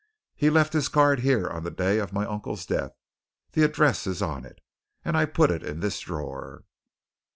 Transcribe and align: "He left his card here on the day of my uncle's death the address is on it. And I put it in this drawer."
"He 0.33 0.49
left 0.49 0.73
his 0.73 0.87
card 0.89 1.19
here 1.19 1.47
on 1.47 1.63
the 1.63 1.69
day 1.69 1.99
of 1.99 2.11
my 2.11 2.25
uncle's 2.25 2.65
death 2.65 2.95
the 3.51 3.61
address 3.61 4.07
is 4.07 4.19
on 4.19 4.45
it. 4.45 4.59
And 5.05 5.15
I 5.15 5.25
put 5.25 5.51
it 5.51 5.61
in 5.61 5.79
this 5.79 5.99
drawer." 5.99 6.63